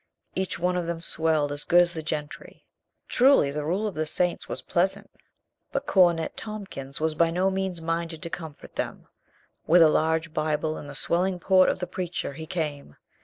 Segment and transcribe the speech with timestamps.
[0.33, 2.65] Each one of them swelled as good as the gentry.
[3.07, 5.11] Truly, the rule of the saints 8o COLONEL GREATHEART was pleasant.
[5.71, 9.05] But Cornet Tompkins was by no means minded to comfort them.
[9.67, 12.95] With a large Bible and the swelling port of the preacher, he came.